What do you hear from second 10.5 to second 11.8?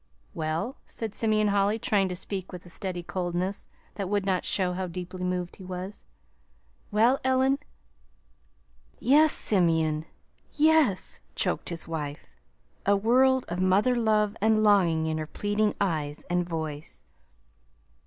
yes!" choked